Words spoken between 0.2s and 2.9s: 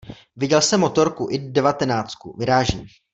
Viděl jsem motorku i devatenáctku, vyrážím.